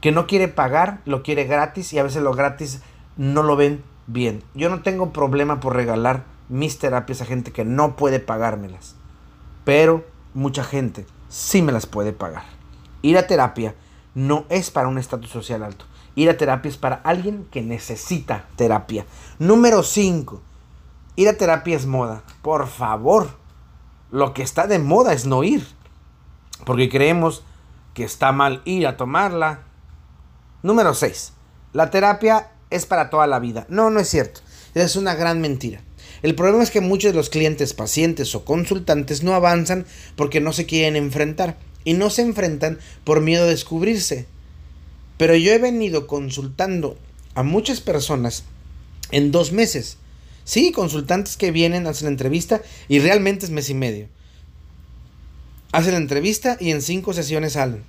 que 0.02 0.12
no 0.12 0.28
quiere 0.28 0.48
pagar, 0.48 1.02
lo 1.06 1.24
quiere 1.24 1.46
gratis 1.46 1.92
y 1.94 2.00
a 2.00 2.04
veces 2.04 2.22
lo 2.22 2.34
gratis 2.34 2.82
no 3.18 3.44
lo 3.44 3.56
ven 3.56 3.84
bien. 4.06 4.44
Yo 4.54 4.70
no 4.70 4.82
tengo 4.82 5.12
problema 5.12 5.60
por 5.60 5.76
regalar 5.76 6.24
mis 6.50 6.80
terapias 6.80 7.22
a 7.22 7.26
gente 7.26 7.52
que 7.52 7.66
no 7.66 7.96
puede 7.96 8.20
pagármelas. 8.20 8.96
Pero 9.66 10.06
mucha 10.34 10.64
gente 10.64 11.06
sí 11.30 11.62
me 11.62 11.72
las 11.72 11.86
puede 11.86 12.14
pagar. 12.14 12.44
Ir 13.02 13.18
a 13.18 13.28
terapia 13.28 13.76
no 14.16 14.46
es 14.50 14.72
para 14.72 14.88
un 14.88 14.98
estatus 14.98 15.30
social 15.30 15.64
alto. 15.64 15.86
Ir 16.18 16.32
a 16.32 16.36
terapia 16.36 16.70
es 16.70 16.78
para 16.78 16.96
alguien 16.96 17.46
que 17.52 17.62
necesita 17.62 18.48
terapia. 18.56 19.06
Número 19.38 19.84
5. 19.84 20.42
Ir 21.16 21.30
a 21.30 21.38
terapia 21.38 21.78
es 21.78 21.86
moda. 21.86 22.24
Por 22.42 22.68
favor. 22.68 23.30
Lo 24.10 24.34
que 24.34 24.42
está 24.42 24.66
de 24.66 24.80
moda 24.80 25.14
es 25.14 25.28
no 25.28 25.44
ir. 25.44 25.68
Porque 26.66 26.90
creemos 26.90 27.44
que 27.94 28.04
está 28.04 28.32
mal 28.32 28.64
ir 28.66 28.88
a 28.88 28.98
tomarla. 28.98 29.60
Número 30.64 30.96
6. 30.96 31.34
La 31.74 31.92
terapia 31.92 32.50
es 32.72 32.88
para 32.88 33.12
toda 33.12 33.28
la 33.28 33.38
vida. 33.38 33.68
No, 33.70 33.92
no 33.92 34.00
es 34.00 34.10
cierto. 34.10 34.42
Es 34.74 34.96
una 34.96 35.14
gran 35.14 35.40
mentira. 35.40 35.82
El 36.24 36.34
problema 36.34 36.64
es 36.64 36.72
que 36.72 36.82
muchos 36.82 37.12
de 37.12 37.18
los 37.18 37.30
clientes, 37.30 37.76
pacientes 37.76 38.34
o 38.34 38.44
consultantes 38.44 39.22
no 39.22 39.36
avanzan 39.36 39.86
porque 40.16 40.42
no 40.42 40.52
se 40.52 40.66
quieren 40.66 40.96
enfrentar. 40.96 41.58
Y 41.84 41.94
no 41.94 42.10
se 42.10 42.24
enfrentan 42.24 42.80
por 43.04 43.22
miedo 43.22 43.44
a 43.44 43.48
descubrirse. 43.48 44.26
Pero 45.18 45.36
yo 45.36 45.52
he 45.52 45.58
venido 45.58 46.08
consultando 46.08 46.98
a 47.34 47.44
muchas 47.44 47.82
personas 47.82 48.44
en 49.12 49.32
dos 49.32 49.52
meses. 49.52 49.98
Sí, 50.44 50.72
consultantes 50.72 51.38
que 51.38 51.52
vienen, 51.52 51.88
hacen 51.88 52.06
la 52.06 52.12
entrevista 52.12 52.62
y 52.88 53.00
realmente 53.00 53.46
es 53.46 53.52
mes 53.52 53.70
y 53.70 53.74
medio. 53.74 54.08
Hacen 55.72 55.94
la 55.94 55.98
entrevista 55.98 56.58
y 56.60 56.72
en 56.72 56.82
cinco 56.82 57.14
sesiones 57.14 57.54
salen. 57.54 57.84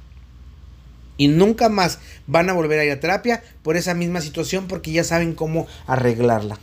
Y 1.17 1.29
nunca 1.29 1.69
más 1.69 1.99
van 2.27 2.49
a 2.49 2.53
volver 2.53 2.81
a 2.81 2.85
ir 2.85 2.93
a 2.93 3.01
terapia 3.01 3.43
por 3.63 3.77
esa 3.77 3.95
misma 3.95 4.21
situación 4.21 4.67
porque 4.67 4.93
ya 4.93 5.05
saben 5.05 5.35
cómo 5.35 5.67
arreglarla. 5.87 6.59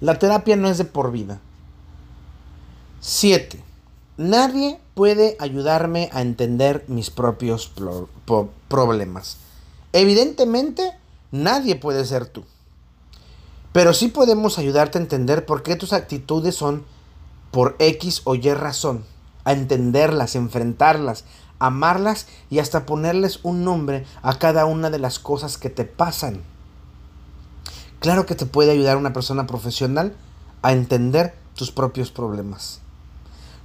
La 0.00 0.18
terapia 0.18 0.56
no 0.56 0.68
es 0.68 0.78
de 0.78 0.84
por 0.84 1.12
vida. 1.12 1.40
7. 3.00 3.60
Nadie 4.16 4.78
puede 4.94 5.36
ayudarme 5.38 6.10
a 6.12 6.22
entender 6.22 6.84
mis 6.88 7.10
propios 7.10 7.72
problemas. 8.68 9.38
Evidentemente, 9.96 10.92
nadie 11.32 11.74
puede 11.74 12.04
ser 12.04 12.26
tú. 12.26 12.44
Pero 13.72 13.94
sí 13.94 14.08
podemos 14.08 14.58
ayudarte 14.58 14.98
a 14.98 15.00
entender 15.00 15.46
por 15.46 15.62
qué 15.62 15.74
tus 15.74 15.94
actitudes 15.94 16.54
son 16.54 16.84
por 17.50 17.76
X 17.78 18.20
o 18.24 18.34
Y 18.34 18.52
razón. 18.52 19.06
A 19.44 19.54
entenderlas, 19.54 20.34
enfrentarlas, 20.34 21.24
amarlas 21.58 22.26
y 22.50 22.58
hasta 22.58 22.84
ponerles 22.84 23.40
un 23.42 23.64
nombre 23.64 24.04
a 24.20 24.38
cada 24.38 24.66
una 24.66 24.90
de 24.90 24.98
las 24.98 25.18
cosas 25.18 25.56
que 25.56 25.70
te 25.70 25.86
pasan. 25.86 26.42
Claro 27.98 28.26
que 28.26 28.34
te 28.34 28.44
puede 28.44 28.72
ayudar 28.72 28.98
una 28.98 29.14
persona 29.14 29.46
profesional 29.46 30.14
a 30.60 30.72
entender 30.72 31.34
tus 31.54 31.72
propios 31.72 32.10
problemas. 32.10 32.80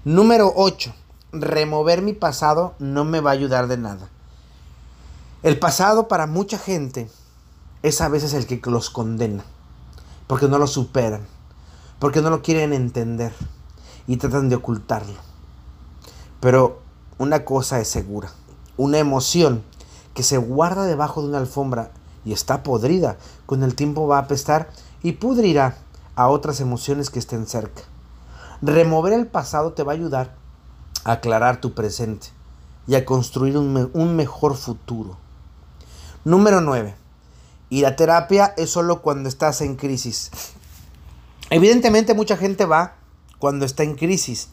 Número 0.06 0.54
8. 0.56 0.94
Remover 1.34 2.02
mi 2.02 2.14
pasado 2.14 2.74
no 2.80 3.04
me 3.04 3.20
va 3.20 3.32
a 3.32 3.34
ayudar 3.34 3.68
de 3.68 3.76
nada. 3.76 4.08
El 5.44 5.58
pasado 5.58 6.08
para 6.08 6.28
mucha 6.28 6.60
gente 6.60 7.10
es 7.82 8.02
a 8.02 8.10
veces 8.10 8.34
el 8.34 8.46
que 8.46 8.62
los 8.70 8.92
condena, 8.92 9.44
porque 10.28 10.48
no 10.48 10.60
lo 10.60 10.68
superan, 10.68 11.26
porque 11.98 12.22
no 12.22 12.30
lo 12.30 12.44
quieren 12.44 12.74
entender 12.74 13.34
y 14.06 14.18
tratan 14.18 14.50
de 14.50 14.58
ocultarlo. 14.58 15.16
Pero 16.40 16.82
una 17.18 17.44
cosa 17.44 17.80
es 17.80 17.88
segura, 17.88 18.32
una 18.78 19.00
emoción 19.00 19.64
que 20.14 20.22
se 20.22 20.38
guarda 20.38 20.86
debajo 20.86 21.22
de 21.22 21.30
una 21.30 21.40
alfombra 21.40 21.92
y 22.24 22.34
está 22.34 22.62
podrida, 22.62 23.18
con 23.48 23.64
el 23.64 23.74
tiempo 23.74 24.08
va 24.08 24.18
a 24.18 24.22
apestar 24.22 24.70
y 25.02 25.14
pudrirá 25.14 25.78
a 26.16 26.28
otras 26.28 26.60
emociones 26.60 27.10
que 27.10 27.20
estén 27.20 27.48
cerca. 27.48 27.82
Remover 28.62 29.14
el 29.14 29.26
pasado 29.26 29.74
te 29.74 29.82
va 29.82 29.94
a 29.94 29.96
ayudar 29.96 30.36
a 31.04 31.14
aclarar 31.14 31.62
tu 31.62 31.74
presente 31.74 32.28
y 32.86 32.94
a 32.94 33.06
construir 33.06 33.58
un, 33.58 34.16
mejor 34.16 34.56
futuro. 34.56 35.18
Número 36.24 36.62
9. 36.62 36.94
Ir 37.72 37.86
a 37.88 37.96
terapia 37.96 38.54
es 38.56 38.70
solo 38.70 39.02
cuando 39.02 39.28
estás 39.28 39.62
en 39.62 39.76
crisis. 39.76 40.30
Evidentemente 41.50 42.14
mucha 42.14 42.38
gente 42.38 42.66
va 42.66 42.94
cuando 43.40 43.66
está 43.66 43.82
en 43.82 43.96
crisis. 43.96 44.50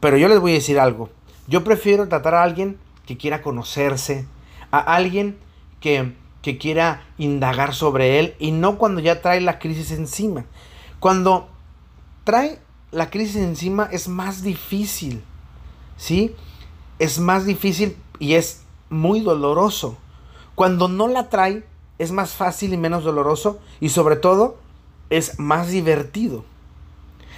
Pero 0.00 0.16
yo 0.16 0.28
les 0.28 0.40
voy 0.40 0.52
a 0.52 0.54
decir 0.54 0.80
algo. 0.80 1.10
Yo 1.46 1.62
prefiero 1.62 2.08
tratar 2.08 2.34
a 2.34 2.42
alguien 2.42 2.78
que 3.04 3.18
quiera 3.18 3.42
conocerse, 3.42 4.26
a 4.70 4.78
alguien 4.78 5.38
que, 5.80 6.14
que 6.40 6.56
quiera 6.56 7.06
indagar 7.18 7.74
sobre 7.74 8.18
él 8.18 8.34
y 8.38 8.52
no 8.52 8.78
cuando 8.78 9.02
ya 9.02 9.20
trae 9.20 9.42
la 9.42 9.58
crisis 9.58 9.90
encima. 9.90 10.46
Cuando 11.00 11.50
trae 12.24 12.60
la 12.92 13.10
crisis 13.10 13.36
encima 13.36 13.90
es 13.92 14.08
más 14.08 14.42
difícil, 14.42 15.22
¿sí? 15.98 16.34
Es 16.98 17.18
más 17.18 17.44
difícil 17.44 17.94
y 18.18 18.34
es 18.34 18.62
muy 18.88 19.20
doloroso. 19.20 19.98
Cuando 20.58 20.88
no 20.88 21.06
la 21.06 21.28
trae, 21.28 21.62
es 22.00 22.10
más 22.10 22.32
fácil 22.32 22.74
y 22.74 22.76
menos 22.76 23.04
doloroso 23.04 23.60
y 23.78 23.90
sobre 23.90 24.16
todo 24.16 24.56
es 25.08 25.38
más 25.38 25.68
divertido. 25.68 26.44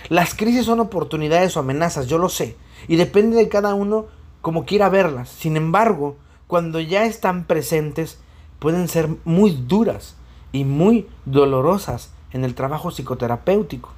Las 0.09 0.35
crisis 0.35 0.65
son 0.65 0.81
oportunidades 0.81 1.55
o 1.55 1.61
amenazas, 1.61 2.07
yo 2.07 2.17
lo 2.17 2.31
sé, 2.31 2.57
y 2.89 2.97
depende 2.97 3.37
de 3.37 3.51
cada 3.51 3.75
uno 3.75 4.07
como 4.41 4.65
quiera 4.65 4.89
verlas. 4.89 5.29
Sin 5.29 5.59
embargo, 5.59 6.17
cuando 6.47 6.81
ya 6.81 7.05
están 7.05 7.45
presentes, 7.45 8.17
pueden 8.59 8.89
ser 8.89 9.11
muy 9.27 9.51
duras 9.51 10.15
y 10.51 10.65
muy 10.65 11.07
dolorosas 11.27 12.13
en 12.33 12.43
el 12.43 12.55
trabajo 12.55 12.91
psicoterapéutico. 12.91 13.91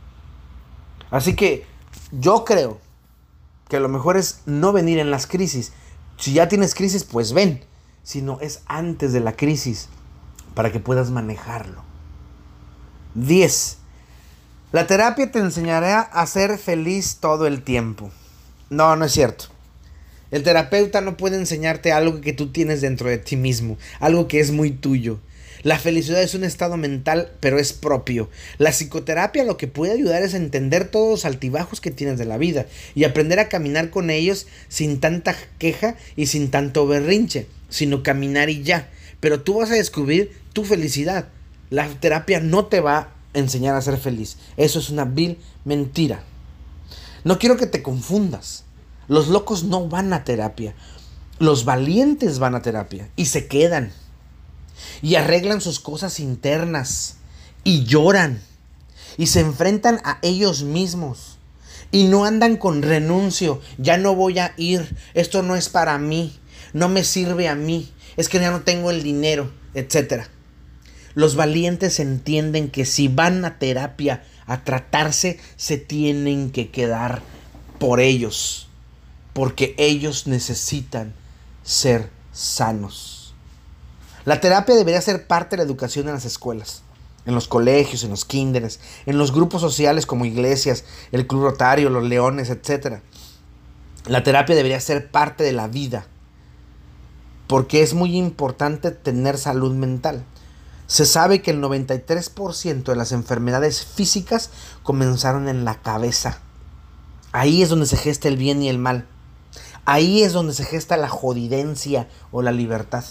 Así 1.12 1.36
que 1.36 1.64
yo 2.10 2.44
creo 2.44 2.80
que 3.68 3.78
lo 3.78 3.88
mejor 3.88 4.16
es 4.16 4.42
no 4.46 4.72
venir 4.72 4.98
en 4.98 5.12
las 5.12 5.28
crisis. 5.28 5.72
Si 6.16 6.32
ya 6.32 6.48
tienes 6.48 6.74
crisis, 6.74 7.04
pues 7.04 7.32
ven. 7.32 7.70
Sino 8.02 8.40
es 8.40 8.62
antes 8.66 9.12
de 9.12 9.20
la 9.20 9.36
crisis 9.36 9.88
para 10.54 10.72
que 10.72 10.80
puedas 10.80 11.10
manejarlo. 11.10 11.82
10. 13.14 13.78
La 14.72 14.86
terapia 14.86 15.30
te 15.30 15.38
enseñará 15.38 16.00
a 16.00 16.26
ser 16.26 16.58
feliz 16.58 17.18
todo 17.20 17.46
el 17.46 17.62
tiempo. 17.62 18.10
No, 18.70 18.96
no 18.96 19.04
es 19.04 19.12
cierto. 19.12 19.46
El 20.30 20.42
terapeuta 20.42 21.02
no 21.02 21.18
puede 21.18 21.36
enseñarte 21.36 21.92
algo 21.92 22.22
que 22.22 22.32
tú 22.32 22.52
tienes 22.52 22.80
dentro 22.80 23.10
de 23.10 23.18
ti 23.18 23.36
mismo, 23.36 23.76
algo 24.00 24.28
que 24.28 24.40
es 24.40 24.50
muy 24.50 24.70
tuyo. 24.70 25.20
La 25.62 25.78
felicidad 25.78 26.22
es 26.22 26.34
un 26.34 26.42
estado 26.42 26.78
mental, 26.78 27.32
pero 27.38 27.58
es 27.58 27.74
propio. 27.74 28.30
La 28.56 28.70
psicoterapia 28.70 29.44
lo 29.44 29.58
que 29.58 29.68
puede 29.68 29.92
ayudar 29.92 30.22
es 30.22 30.32
entender 30.32 30.88
todos 30.88 31.10
los 31.10 31.24
altibajos 31.26 31.82
que 31.82 31.90
tienes 31.90 32.18
de 32.18 32.24
la 32.24 32.38
vida 32.38 32.66
y 32.94 33.04
aprender 33.04 33.38
a 33.38 33.48
caminar 33.48 33.90
con 33.90 34.08
ellos 34.10 34.46
sin 34.68 35.00
tanta 35.00 35.36
queja 35.58 35.96
y 36.16 36.26
sin 36.26 36.50
tanto 36.50 36.86
berrinche, 36.86 37.46
sino 37.72 38.02
caminar 38.02 38.50
y 38.50 38.62
ya. 38.62 38.90
Pero 39.18 39.42
tú 39.42 39.54
vas 39.54 39.70
a 39.70 39.74
descubrir 39.74 40.38
tu 40.52 40.64
felicidad. 40.64 41.28
La 41.70 41.88
terapia 41.88 42.38
no 42.38 42.66
te 42.66 42.80
va 42.80 42.98
a 42.98 43.08
enseñar 43.34 43.74
a 43.74 43.82
ser 43.82 43.96
feliz. 43.96 44.36
Eso 44.56 44.78
es 44.78 44.90
una 44.90 45.04
vil 45.04 45.38
mentira. 45.64 46.22
No 47.24 47.38
quiero 47.38 47.56
que 47.56 47.66
te 47.66 47.82
confundas. 47.82 48.64
Los 49.08 49.28
locos 49.28 49.64
no 49.64 49.88
van 49.88 50.12
a 50.12 50.24
terapia. 50.24 50.74
Los 51.38 51.64
valientes 51.64 52.38
van 52.38 52.54
a 52.54 52.62
terapia 52.62 53.08
y 53.16 53.26
se 53.26 53.46
quedan 53.46 53.92
y 55.00 55.14
arreglan 55.14 55.60
sus 55.60 55.80
cosas 55.80 56.20
internas 56.20 57.16
y 57.64 57.84
lloran 57.84 58.40
y 59.16 59.26
se 59.26 59.40
enfrentan 59.40 60.00
a 60.04 60.18
ellos 60.22 60.62
mismos 60.62 61.38
y 61.90 62.04
no 62.04 62.24
andan 62.24 62.56
con 62.56 62.82
renuncio, 62.82 63.60
ya 63.76 63.98
no 63.98 64.14
voy 64.14 64.38
a 64.38 64.54
ir, 64.56 64.96
esto 65.14 65.42
no 65.42 65.56
es 65.56 65.68
para 65.68 65.98
mí, 65.98 66.38
no 66.72 66.88
me 66.88 67.04
sirve 67.04 67.48
a 67.48 67.54
mí, 67.54 67.92
es 68.16 68.28
que 68.28 68.38
ya 68.38 68.50
no 68.50 68.62
tengo 68.62 68.90
el 68.90 69.02
dinero, 69.02 69.50
etc. 69.74 70.24
Los 71.14 71.36
valientes 71.36 72.00
entienden 72.00 72.70
que 72.70 72.84
si 72.84 73.08
van 73.08 73.44
a 73.44 73.58
terapia 73.58 74.24
a 74.46 74.64
tratarse, 74.64 75.38
se 75.56 75.78
tienen 75.78 76.50
que 76.50 76.70
quedar 76.70 77.22
por 77.78 78.00
ellos, 78.00 78.68
porque 79.32 79.74
ellos 79.78 80.26
necesitan 80.26 81.14
ser 81.62 82.10
sanos. 82.32 83.34
La 84.24 84.40
terapia 84.40 84.74
debería 84.74 85.00
ser 85.00 85.26
parte 85.26 85.50
de 85.50 85.58
la 85.58 85.66
educación 85.66 86.06
en 86.06 86.14
las 86.14 86.24
escuelas, 86.24 86.82
en 87.26 87.34
los 87.34 87.48
colegios, 87.48 88.04
en 88.04 88.10
los 88.10 88.24
kinderes, 88.24 88.80
en 89.06 89.18
los 89.18 89.32
grupos 89.32 89.60
sociales 89.60 90.06
como 90.06 90.24
iglesias, 90.24 90.84
el 91.10 91.26
Club 91.26 91.42
Rotario, 91.42 91.90
los 91.90 92.04
Leones, 92.04 92.50
etc. 92.50 93.00
La 94.06 94.22
terapia 94.22 94.54
debería 94.54 94.80
ser 94.80 95.10
parte 95.10 95.44
de 95.44 95.52
la 95.52 95.66
vida, 95.68 96.06
porque 97.52 97.82
es 97.82 97.92
muy 97.92 98.16
importante 98.16 98.92
tener 98.92 99.36
salud 99.36 99.74
mental. 99.74 100.24
Se 100.86 101.04
sabe 101.04 101.42
que 101.42 101.50
el 101.50 101.60
93% 101.60 102.84
de 102.84 102.96
las 102.96 103.12
enfermedades 103.12 103.84
físicas 103.84 104.48
comenzaron 104.82 105.50
en 105.50 105.66
la 105.66 105.82
cabeza. 105.82 106.38
Ahí 107.30 107.60
es 107.60 107.68
donde 107.68 107.84
se 107.84 107.98
gesta 107.98 108.28
el 108.28 108.38
bien 108.38 108.62
y 108.62 108.70
el 108.70 108.78
mal. 108.78 109.06
Ahí 109.84 110.22
es 110.22 110.32
donde 110.32 110.54
se 110.54 110.64
gesta 110.64 110.96
la 110.96 111.10
jodidencia 111.10 112.08
o 112.30 112.40
la 112.40 112.52
libertad. 112.52 113.04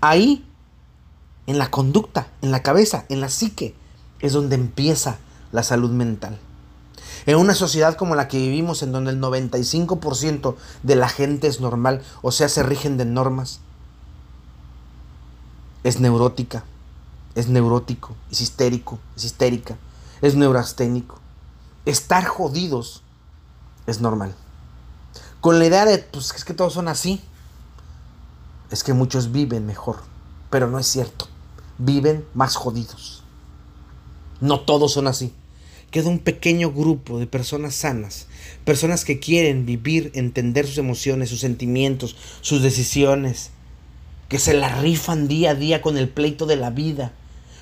Ahí 0.00 0.48
en 1.46 1.58
la 1.58 1.70
conducta, 1.70 2.28
en 2.40 2.50
la 2.50 2.62
cabeza, 2.62 3.04
en 3.10 3.20
la 3.20 3.28
psique, 3.28 3.74
es 4.20 4.32
donde 4.32 4.54
empieza 4.54 5.18
la 5.52 5.62
salud 5.62 5.90
mental. 5.90 6.38
En 7.26 7.36
una 7.36 7.54
sociedad 7.54 7.96
como 7.96 8.14
la 8.14 8.26
que 8.26 8.38
vivimos, 8.38 8.82
en 8.82 8.92
donde 8.92 9.10
el 9.10 9.20
95% 9.20 10.54
de 10.82 10.96
la 10.96 11.10
gente 11.10 11.46
es 11.46 11.60
normal, 11.60 12.00
o 12.22 12.32
sea, 12.32 12.48
se 12.48 12.62
rigen 12.62 12.96
de 12.96 13.04
normas, 13.04 13.60
es 15.84 16.00
neurótica, 16.00 16.64
es 17.34 17.48
neurótico, 17.48 18.14
es 18.30 18.40
histérico, 18.40 18.98
es 19.16 19.24
histérica, 19.24 19.76
es 20.20 20.34
neurasténico. 20.34 21.18
Estar 21.84 22.24
jodidos 22.24 23.02
es 23.86 24.00
normal. 24.00 24.34
Con 25.40 25.58
la 25.58 25.66
idea 25.66 25.84
de, 25.84 25.98
pues 25.98 26.32
es 26.34 26.44
que 26.44 26.54
todos 26.54 26.72
son 26.72 26.88
así, 26.88 27.20
es 28.70 28.84
que 28.84 28.94
muchos 28.94 29.32
viven 29.32 29.66
mejor, 29.66 29.98
pero 30.50 30.68
no 30.68 30.78
es 30.78 30.86
cierto. 30.86 31.26
Viven 31.78 32.24
más 32.34 32.54
jodidos. 32.54 33.22
No 34.40 34.60
todos 34.60 34.92
son 34.92 35.08
así. 35.08 35.34
Queda 35.90 36.08
un 36.08 36.20
pequeño 36.20 36.72
grupo 36.72 37.18
de 37.18 37.26
personas 37.26 37.74
sanas, 37.74 38.26
personas 38.64 39.04
que 39.04 39.20
quieren 39.20 39.66
vivir, 39.66 40.10
entender 40.14 40.66
sus 40.66 40.78
emociones, 40.78 41.28
sus 41.28 41.40
sentimientos, 41.40 42.16
sus 42.40 42.62
decisiones, 42.62 43.50
que 44.32 44.38
se 44.38 44.54
la 44.54 44.70
rifan 44.76 45.28
día 45.28 45.50
a 45.50 45.54
día 45.54 45.82
con 45.82 45.98
el 45.98 46.08
pleito 46.08 46.46
de 46.46 46.56
la 46.56 46.70
vida, 46.70 47.12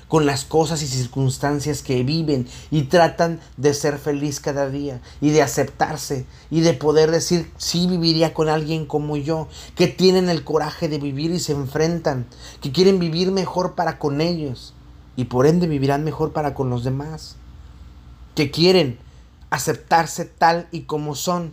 con 0.07 0.25
las 0.25 0.45
cosas 0.45 0.81
y 0.81 0.87
circunstancias 0.87 1.81
que 1.81 2.01
viven 2.03 2.47
y 2.69 2.83
tratan 2.83 3.41
de 3.57 3.73
ser 3.73 3.97
feliz 3.97 4.39
cada 4.39 4.69
día 4.69 5.01
y 5.19 5.31
de 5.31 5.41
aceptarse 5.41 6.25
y 6.49 6.61
de 6.61 6.71
poder 6.71 7.11
decir 7.11 7.51
sí 7.57 7.87
viviría 7.87 8.33
con 8.33 8.47
alguien 8.47 8.85
como 8.85 9.17
yo, 9.17 9.49
que 9.75 9.87
tienen 9.87 10.29
el 10.29 10.45
coraje 10.45 10.87
de 10.87 10.97
vivir 10.97 11.31
y 11.31 11.39
se 11.39 11.51
enfrentan, 11.51 12.25
que 12.61 12.71
quieren 12.71 12.99
vivir 12.99 13.33
mejor 13.33 13.75
para 13.75 13.99
con 13.99 14.21
ellos 14.21 14.73
y 15.17 15.25
por 15.25 15.47
ende 15.47 15.67
vivirán 15.67 16.05
mejor 16.05 16.31
para 16.31 16.53
con 16.53 16.69
los 16.69 16.85
demás, 16.85 17.35
que 18.33 18.49
quieren 18.49 18.97
aceptarse 19.49 20.23
tal 20.23 20.69
y 20.71 20.83
como 20.83 21.15
son, 21.15 21.51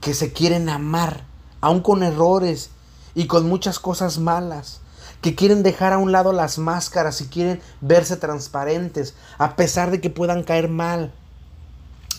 que 0.00 0.14
se 0.14 0.32
quieren 0.32 0.70
amar, 0.70 1.24
aun 1.60 1.80
con 1.80 2.02
errores 2.02 2.70
y 3.14 3.26
con 3.26 3.48
muchas 3.48 3.78
cosas 3.78 4.18
malas 4.18 4.80
que 5.20 5.34
quieren 5.34 5.62
dejar 5.62 5.92
a 5.92 5.98
un 5.98 6.12
lado 6.12 6.32
las 6.32 6.58
máscaras 6.58 7.20
y 7.20 7.26
quieren 7.26 7.60
verse 7.80 8.16
transparentes, 8.16 9.14
a 9.38 9.56
pesar 9.56 9.90
de 9.90 10.00
que 10.00 10.10
puedan 10.10 10.42
caer 10.44 10.68
mal, 10.68 11.12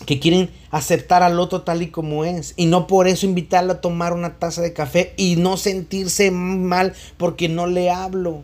que 0.06 0.20
quieren 0.20 0.50
aceptar 0.70 1.22
al 1.22 1.40
otro 1.40 1.62
tal 1.62 1.82
y 1.82 1.90
como 1.90 2.24
es, 2.24 2.54
y 2.56 2.66
no 2.66 2.86
por 2.86 3.08
eso 3.08 3.26
invitarlo 3.26 3.72
a 3.72 3.80
tomar 3.80 4.12
una 4.12 4.38
taza 4.38 4.62
de 4.62 4.72
café 4.72 5.14
y 5.16 5.36
no 5.36 5.56
sentirse 5.56 6.30
mal 6.30 6.94
porque 7.16 7.48
no 7.48 7.66
le 7.66 7.90
hablo. 7.90 8.42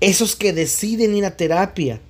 Esos 0.00 0.36
que 0.36 0.52
deciden 0.52 1.16
ir 1.16 1.24
a 1.24 1.36
terapia 1.36 2.00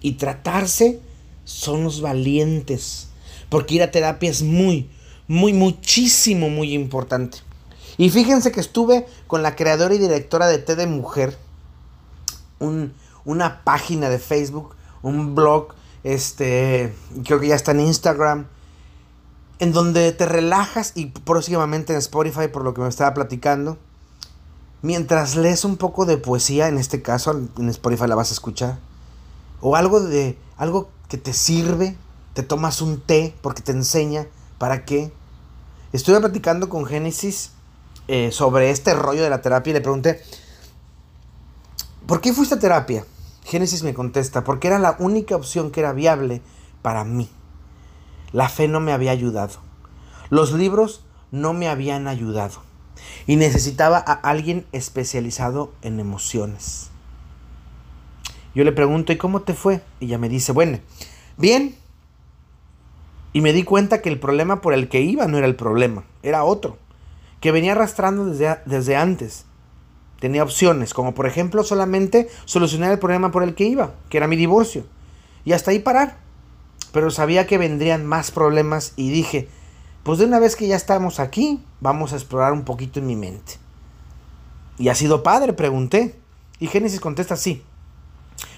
y 0.00 0.12
tratarse 0.12 1.00
son 1.44 1.84
los 1.84 2.00
valientes, 2.00 3.08
porque 3.48 3.74
ir 3.74 3.82
a 3.82 3.90
terapia 3.90 4.30
es 4.30 4.42
muy, 4.42 4.88
muy, 5.26 5.52
muchísimo, 5.52 6.48
muy 6.48 6.74
importante. 6.74 7.38
Y 8.00 8.08
fíjense 8.08 8.50
que 8.50 8.60
estuve 8.60 9.06
con 9.26 9.42
la 9.42 9.54
creadora 9.54 9.94
y 9.94 9.98
directora 9.98 10.46
de 10.46 10.56
T 10.56 10.74
de 10.74 10.86
Mujer, 10.86 11.36
una 12.58 13.62
página 13.62 14.08
de 14.08 14.18
Facebook, 14.18 14.74
un 15.02 15.34
blog, 15.34 15.74
este, 16.02 16.94
creo 17.26 17.40
que 17.40 17.48
ya 17.48 17.56
está 17.56 17.72
en 17.72 17.80
Instagram, 17.80 18.46
en 19.58 19.74
donde 19.74 20.12
te 20.12 20.24
relajas 20.24 20.92
y 20.94 21.08
próximamente 21.08 21.92
en 21.92 21.98
Spotify, 21.98 22.48
por 22.50 22.64
lo 22.64 22.72
que 22.72 22.80
me 22.80 22.88
estaba 22.88 23.12
platicando, 23.12 23.76
mientras 24.80 25.36
lees 25.36 25.66
un 25.66 25.76
poco 25.76 26.06
de 26.06 26.16
poesía, 26.16 26.68
en 26.68 26.78
este 26.78 27.02
caso 27.02 27.32
en 27.58 27.68
Spotify 27.68 28.06
la 28.06 28.14
vas 28.14 28.30
a 28.30 28.32
escuchar, 28.32 28.78
o 29.60 29.76
algo 29.76 30.00
de 30.00 30.38
algo 30.56 30.88
que 31.10 31.18
te 31.18 31.34
sirve, 31.34 31.98
te 32.32 32.42
tomas 32.44 32.80
un 32.80 32.98
té 33.02 33.36
porque 33.42 33.60
te 33.60 33.72
enseña 33.72 34.26
para 34.56 34.86
qué. 34.86 35.12
Estuve 35.92 36.18
platicando 36.18 36.70
con 36.70 36.86
Génesis 36.86 37.50
eh, 38.12 38.32
sobre 38.32 38.70
este 38.70 38.92
rollo 38.92 39.22
de 39.22 39.30
la 39.30 39.40
terapia 39.40 39.70
y 39.70 39.74
le 39.74 39.80
pregunté, 39.80 40.20
¿por 42.08 42.20
qué 42.20 42.32
fuiste 42.32 42.56
a 42.56 42.58
terapia? 42.58 43.04
Génesis 43.44 43.84
me 43.84 43.94
contesta, 43.94 44.42
porque 44.42 44.66
era 44.66 44.80
la 44.80 44.96
única 44.98 45.36
opción 45.36 45.70
que 45.70 45.78
era 45.78 45.92
viable 45.92 46.42
para 46.82 47.04
mí. 47.04 47.28
La 48.32 48.48
fe 48.48 48.66
no 48.66 48.80
me 48.80 48.90
había 48.90 49.12
ayudado. 49.12 49.60
Los 50.28 50.52
libros 50.52 51.04
no 51.30 51.52
me 51.52 51.68
habían 51.68 52.08
ayudado. 52.08 52.62
Y 53.28 53.36
necesitaba 53.36 54.02
a 54.04 54.14
alguien 54.14 54.66
especializado 54.72 55.72
en 55.80 56.00
emociones. 56.00 56.90
Yo 58.56 58.64
le 58.64 58.72
pregunto, 58.72 59.12
¿y 59.12 59.18
cómo 59.18 59.42
te 59.42 59.54
fue? 59.54 59.82
Y 60.00 60.06
ella 60.06 60.18
me 60.18 60.28
dice, 60.28 60.50
bueno, 60.50 60.80
bien. 61.36 61.76
Y 63.32 63.40
me 63.40 63.52
di 63.52 63.62
cuenta 63.62 64.02
que 64.02 64.08
el 64.08 64.18
problema 64.18 64.60
por 64.60 64.74
el 64.74 64.88
que 64.88 65.00
iba 65.00 65.28
no 65.28 65.38
era 65.38 65.46
el 65.46 65.54
problema, 65.54 66.02
era 66.24 66.42
otro 66.42 66.76
que 67.40 67.52
venía 67.52 67.72
arrastrando 67.72 68.26
desde, 68.26 68.58
desde 68.66 68.96
antes. 68.96 69.46
Tenía 70.20 70.42
opciones, 70.42 70.92
como 70.92 71.14
por 71.14 71.26
ejemplo 71.26 71.64
solamente 71.64 72.28
solucionar 72.44 72.92
el 72.92 72.98
problema 72.98 73.30
por 73.30 73.42
el 73.42 73.54
que 73.54 73.64
iba, 73.64 73.94
que 74.10 74.18
era 74.18 74.28
mi 74.28 74.36
divorcio. 74.36 74.84
Y 75.44 75.52
hasta 75.52 75.70
ahí 75.70 75.78
parar. 75.78 76.18
Pero 76.92 77.10
sabía 77.10 77.46
que 77.46 77.56
vendrían 77.56 78.04
más 78.04 78.30
problemas 78.30 78.92
y 78.96 79.10
dije, 79.10 79.48
pues 80.02 80.18
de 80.18 80.26
una 80.26 80.38
vez 80.38 80.56
que 80.56 80.66
ya 80.66 80.76
estamos 80.76 81.20
aquí, 81.20 81.62
vamos 81.80 82.12
a 82.12 82.16
explorar 82.16 82.52
un 82.52 82.64
poquito 82.64 83.00
en 83.00 83.06
mi 83.06 83.16
mente. 83.16 83.54
¿Y 84.78 84.88
ha 84.88 84.94
sido 84.94 85.22
padre? 85.22 85.52
Pregunté. 85.52 86.16
Y 86.58 86.66
Génesis 86.66 87.00
contesta 87.00 87.36
sí. 87.36 87.62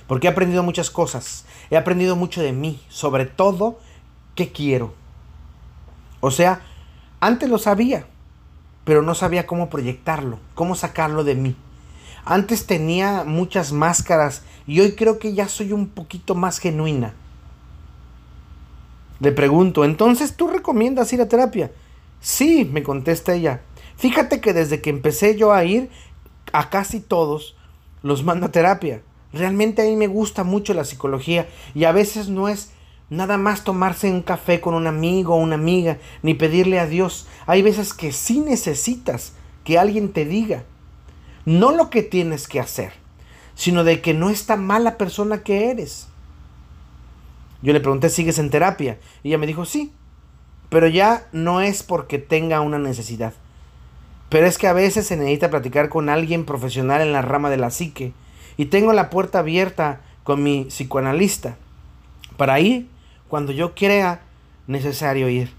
Porque 0.08 0.26
he 0.26 0.30
aprendido 0.30 0.62
muchas 0.62 0.90
cosas. 0.90 1.44
He 1.70 1.76
aprendido 1.76 2.16
mucho 2.16 2.42
de 2.42 2.52
mí. 2.52 2.80
Sobre 2.88 3.26
todo, 3.26 3.78
qué 4.34 4.50
quiero. 4.50 4.94
O 6.20 6.30
sea, 6.30 6.62
antes 7.20 7.48
lo 7.48 7.58
sabía 7.58 8.06
pero 8.84 9.02
no 9.02 9.14
sabía 9.14 9.46
cómo 9.46 9.68
proyectarlo, 9.68 10.38
cómo 10.54 10.74
sacarlo 10.74 11.24
de 11.24 11.34
mí. 11.34 11.56
Antes 12.24 12.66
tenía 12.66 13.24
muchas 13.24 13.72
máscaras 13.72 14.42
y 14.66 14.80
hoy 14.80 14.92
creo 14.92 15.18
que 15.18 15.34
ya 15.34 15.48
soy 15.48 15.72
un 15.72 15.88
poquito 15.88 16.34
más 16.34 16.58
genuina. 16.58 17.14
Le 19.20 19.32
pregunto, 19.32 19.84
¿entonces 19.84 20.36
tú 20.36 20.48
recomiendas 20.48 21.12
ir 21.12 21.20
a 21.20 21.28
terapia? 21.28 21.70
Sí, 22.20 22.68
me 22.72 22.82
contesta 22.82 23.34
ella. 23.34 23.62
Fíjate 23.96 24.40
que 24.40 24.52
desde 24.52 24.80
que 24.80 24.90
empecé 24.90 25.36
yo 25.36 25.52
a 25.52 25.64
ir, 25.64 25.90
a 26.52 26.70
casi 26.70 27.00
todos 27.00 27.56
los 28.02 28.24
mando 28.24 28.46
a 28.46 28.52
terapia. 28.52 29.02
Realmente 29.32 29.82
a 29.82 29.84
mí 29.84 29.96
me 29.96 30.08
gusta 30.08 30.44
mucho 30.44 30.74
la 30.74 30.84
psicología 30.84 31.48
y 31.74 31.84
a 31.84 31.92
veces 31.92 32.28
no 32.28 32.48
es 32.48 32.72
Nada 33.12 33.36
más 33.36 33.62
tomarse 33.62 34.10
un 34.10 34.22
café 34.22 34.62
con 34.62 34.72
un 34.72 34.86
amigo 34.86 35.34
o 35.34 35.38
una 35.38 35.56
amiga, 35.56 35.98
ni 36.22 36.32
pedirle 36.32 36.80
a 36.80 36.86
Dios. 36.86 37.28
Hay 37.44 37.60
veces 37.60 37.92
que 37.92 38.10
sí 38.10 38.40
necesitas 38.40 39.34
que 39.64 39.78
alguien 39.78 40.14
te 40.14 40.24
diga, 40.24 40.64
no 41.44 41.72
lo 41.72 41.90
que 41.90 42.02
tienes 42.02 42.48
que 42.48 42.58
hacer, 42.58 42.94
sino 43.54 43.84
de 43.84 44.00
que 44.00 44.14
no 44.14 44.30
es 44.30 44.46
tan 44.46 44.64
mala 44.64 44.96
persona 44.96 45.42
que 45.42 45.70
eres. 45.70 46.08
Yo 47.60 47.74
le 47.74 47.80
pregunté, 47.80 48.08
¿sigues 48.08 48.38
en 48.38 48.48
terapia? 48.48 48.98
Y 49.22 49.28
ella 49.28 49.36
me 49.36 49.46
dijo, 49.46 49.66
sí, 49.66 49.92
pero 50.70 50.88
ya 50.88 51.26
no 51.32 51.60
es 51.60 51.82
porque 51.82 52.16
tenga 52.18 52.62
una 52.62 52.78
necesidad. 52.78 53.34
Pero 54.30 54.46
es 54.46 54.56
que 54.56 54.68
a 54.68 54.72
veces 54.72 55.06
se 55.06 55.18
necesita 55.18 55.50
platicar 55.50 55.90
con 55.90 56.08
alguien 56.08 56.46
profesional 56.46 57.02
en 57.02 57.12
la 57.12 57.20
rama 57.20 57.50
de 57.50 57.58
la 57.58 57.70
psique. 57.70 58.14
Y 58.56 58.64
tengo 58.64 58.94
la 58.94 59.10
puerta 59.10 59.40
abierta 59.40 60.00
con 60.24 60.42
mi 60.42 60.64
psicoanalista 60.64 61.56
para 62.38 62.58
ir 62.58 62.90
cuando 63.32 63.52
yo 63.52 63.74
crea 63.74 64.20
necesario 64.66 65.30
ir. 65.30 65.54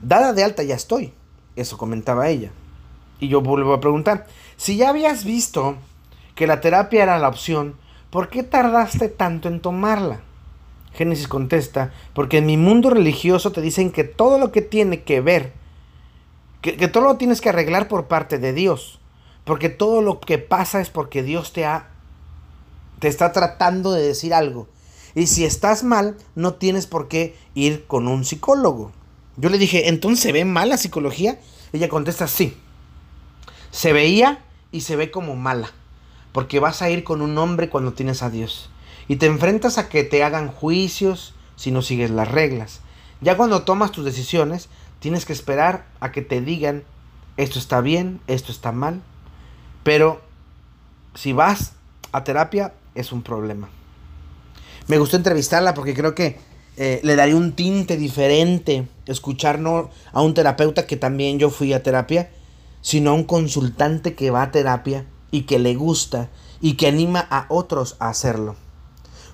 Dada 0.00 0.32
de 0.32 0.44
alta 0.44 0.62
ya 0.62 0.76
estoy. 0.76 1.12
Eso 1.56 1.76
comentaba 1.76 2.28
ella. 2.28 2.52
Y 3.18 3.26
yo 3.26 3.40
vuelvo 3.40 3.74
a 3.74 3.80
preguntar, 3.80 4.28
si 4.56 4.76
ya 4.76 4.90
habías 4.90 5.24
visto 5.24 5.74
que 6.36 6.46
la 6.46 6.60
terapia 6.60 7.02
era 7.02 7.18
la 7.18 7.26
opción, 7.26 7.74
¿por 8.10 8.28
qué 8.28 8.44
tardaste 8.44 9.08
tanto 9.08 9.48
en 9.48 9.58
tomarla? 9.58 10.20
Génesis 10.92 11.26
contesta, 11.26 11.92
porque 12.14 12.38
en 12.38 12.46
mi 12.46 12.56
mundo 12.56 12.90
religioso 12.90 13.50
te 13.50 13.60
dicen 13.60 13.90
que 13.90 14.04
todo 14.04 14.38
lo 14.38 14.52
que 14.52 14.62
tiene 14.62 15.02
que 15.02 15.20
ver, 15.20 15.52
que, 16.60 16.76
que, 16.76 16.86
todo 16.86 17.02
lo 17.02 17.16
tienes 17.16 17.40
que 17.40 17.48
arreglar 17.48 17.88
por 17.88 18.06
parte 18.06 18.38
de 18.38 18.52
Dios, 18.52 19.00
porque 19.42 19.68
todo 19.68 20.00
lo 20.00 20.20
que 20.20 20.38
pasa 20.38 20.80
es 20.80 20.90
porque 20.90 21.24
Dios 21.24 21.52
te 21.52 21.64
ha, 21.66 21.88
te 23.00 23.08
está 23.08 23.32
tratando 23.32 23.90
de 23.90 24.02
decir 24.02 24.32
algo. 24.32 24.68
Y 25.14 25.26
si 25.26 25.44
estás 25.44 25.82
mal, 25.82 26.16
no 26.34 26.54
tienes 26.54 26.86
por 26.86 27.08
qué 27.08 27.36
ir 27.54 27.86
con 27.86 28.06
un 28.06 28.24
psicólogo. 28.24 28.92
Yo 29.36 29.48
le 29.48 29.58
dije, 29.58 29.88
¿entonces 29.88 30.20
se 30.20 30.32
ve 30.32 30.44
mal 30.44 30.68
la 30.68 30.76
psicología? 30.76 31.40
Ella 31.72 31.88
contesta, 31.88 32.28
sí. 32.28 32.56
Se 33.70 33.92
veía 33.92 34.44
y 34.70 34.82
se 34.82 34.96
ve 34.96 35.10
como 35.10 35.36
mala. 35.36 35.70
Porque 36.32 36.60
vas 36.60 36.82
a 36.82 36.90
ir 36.90 37.02
con 37.02 37.22
un 37.22 37.36
hombre 37.38 37.68
cuando 37.68 37.92
tienes 37.92 38.22
a 38.22 38.30
Dios. 38.30 38.70
Y 39.08 39.16
te 39.16 39.26
enfrentas 39.26 39.78
a 39.78 39.88
que 39.88 40.04
te 40.04 40.22
hagan 40.22 40.48
juicios 40.48 41.34
si 41.56 41.72
no 41.72 41.82
sigues 41.82 42.10
las 42.10 42.28
reglas. 42.28 42.80
Ya 43.20 43.36
cuando 43.36 43.62
tomas 43.62 43.90
tus 43.90 44.04
decisiones, 44.04 44.68
tienes 45.00 45.24
que 45.24 45.32
esperar 45.32 45.86
a 45.98 46.12
que 46.12 46.22
te 46.22 46.40
digan, 46.40 46.84
esto 47.36 47.58
está 47.58 47.80
bien, 47.80 48.20
esto 48.28 48.52
está 48.52 48.70
mal. 48.70 49.02
Pero 49.82 50.20
si 51.14 51.32
vas 51.32 51.72
a 52.12 52.22
terapia, 52.22 52.74
es 52.94 53.12
un 53.12 53.22
problema 53.22 53.68
me 54.90 54.98
gustó 54.98 55.16
entrevistarla 55.16 55.72
porque 55.72 55.94
creo 55.94 56.16
que 56.16 56.40
eh, 56.76 57.00
le 57.04 57.14
daría 57.14 57.36
un 57.36 57.52
tinte 57.52 57.96
diferente 57.96 58.88
escuchar 59.06 59.60
no 59.60 59.90
a 60.12 60.20
un 60.20 60.34
terapeuta 60.34 60.88
que 60.88 60.96
también 60.96 61.38
yo 61.38 61.50
fui 61.50 61.72
a 61.72 61.84
terapia, 61.84 62.28
sino 62.80 63.10
a 63.10 63.14
un 63.14 63.22
consultante 63.22 64.16
que 64.16 64.32
va 64.32 64.42
a 64.42 64.50
terapia 64.50 65.06
y 65.30 65.42
que 65.42 65.60
le 65.60 65.76
gusta 65.76 66.28
y 66.60 66.74
que 66.74 66.88
anima 66.88 67.24
a 67.30 67.46
otros 67.50 67.94
a 68.00 68.08
hacerlo. 68.08 68.56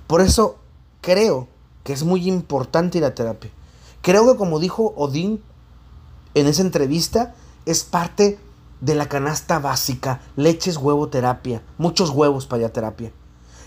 Por 0.07 0.21
eso 0.21 0.59
creo 1.01 1.49
que 1.85 1.95
es 1.95 2.05
muy 2.05 2.29
importante 2.29 2.99
ir 2.99 3.07
a 3.07 3.15
terapia. 3.15 3.51
Creo 4.03 4.31
que 4.31 4.37
como 4.37 4.59
dijo 4.59 4.93
Odín 4.95 5.43
en 6.35 6.49
esa 6.49 6.61
entrevista, 6.61 7.35
es 7.65 7.83
parte 7.83 8.39
de 8.83 8.95
la 8.95 9.09
canasta 9.09 9.59
básica, 9.59 10.21
leches, 10.37 10.77
huevo, 10.77 11.09
terapia, 11.09 11.63
muchos 11.79 12.11
huevos 12.11 12.45
para 12.45 12.61
ir 12.61 12.67
a 12.67 12.73
terapia. 12.75 13.11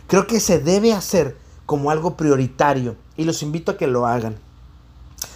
Creo 0.05 0.27
que 0.27 0.39
se 0.39 0.59
debe 0.59 0.93
hacer 0.93 1.48
como 1.69 1.91
algo 1.91 2.17
prioritario 2.17 2.95
y 3.15 3.25
los 3.25 3.43
invito 3.43 3.69
a 3.71 3.77
que 3.77 3.85
lo 3.85 4.07
hagan. 4.07 4.37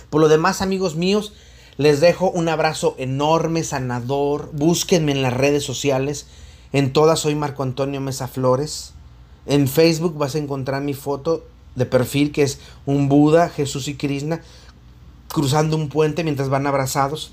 Por 0.09 0.19
lo 0.19 0.29
demás, 0.29 0.63
amigos 0.63 0.95
míos, 0.95 1.33
les 1.77 2.01
dejo 2.01 2.31
un 2.31 2.49
abrazo 2.49 2.95
enorme, 2.97 3.63
sanador. 3.63 4.49
Búsquenme 4.51 5.11
en 5.11 5.21
las 5.21 5.33
redes 5.33 5.63
sociales. 5.63 6.25
En 6.71 6.91
todas 6.91 7.19
soy 7.19 7.35
Marco 7.35 7.61
Antonio 7.61 8.01
Mesa 8.01 8.27
Flores. 8.27 8.93
En 9.45 9.67
Facebook 9.67 10.17
vas 10.17 10.33
a 10.33 10.39
encontrar 10.39 10.81
mi 10.81 10.95
foto 10.95 11.45
de 11.75 11.85
perfil 11.85 12.31
que 12.31 12.41
es 12.41 12.57
un 12.87 13.09
Buda, 13.09 13.49
Jesús 13.49 13.87
y 13.87 13.93
Krishna 13.93 14.41
cruzando 15.31 15.77
un 15.77 15.87
puente 15.87 16.23
mientras 16.23 16.49
van 16.49 16.65
abrazados. 16.65 17.31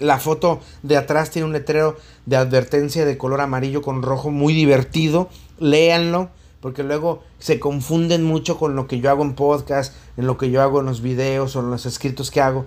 La 0.00 0.18
foto 0.18 0.60
de 0.82 0.98
atrás 0.98 1.30
tiene 1.30 1.46
un 1.46 1.54
letrero 1.54 1.96
de 2.26 2.36
advertencia 2.36 3.06
de 3.06 3.16
color 3.16 3.40
amarillo 3.40 3.80
con 3.80 4.02
rojo 4.02 4.30
muy 4.30 4.52
divertido. 4.52 5.30
Léanlo 5.58 6.28
porque 6.64 6.82
luego 6.82 7.22
se 7.38 7.60
confunden 7.60 8.24
mucho 8.24 8.56
con 8.56 8.74
lo 8.74 8.86
que 8.86 8.98
yo 8.98 9.10
hago 9.10 9.22
en 9.22 9.34
podcast, 9.34 9.92
en 10.16 10.26
lo 10.26 10.38
que 10.38 10.50
yo 10.50 10.62
hago 10.62 10.80
en 10.80 10.86
los 10.86 11.02
videos 11.02 11.56
o 11.56 11.60
en 11.60 11.70
los 11.70 11.84
escritos 11.84 12.30
que 12.30 12.40
hago. 12.40 12.64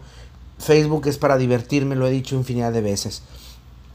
Facebook 0.60 1.08
es 1.08 1.18
para 1.18 1.36
divertirme, 1.36 1.96
lo 1.96 2.06
he 2.06 2.12
dicho 2.12 2.36
infinidad 2.36 2.72
de 2.72 2.82
veces. 2.82 3.24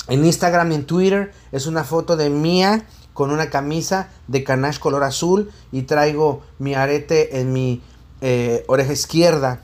En 0.08 0.24
Instagram 0.24 0.72
y 0.72 0.74
en 0.74 0.86
Twitter 0.86 1.32
es 1.52 1.68
una 1.68 1.84
foto 1.84 2.16
de 2.16 2.30
mía 2.30 2.84
con 3.12 3.30
una 3.30 3.48
camisa 3.48 4.08
de 4.26 4.42
canache 4.42 4.80
color 4.80 5.04
azul 5.04 5.52
y 5.70 5.82
traigo 5.82 6.42
mi 6.58 6.74
arete 6.74 7.38
en 7.38 7.52
mi 7.52 7.80
eh, 8.22 8.64
oreja 8.66 8.92
izquierda. 8.92 9.60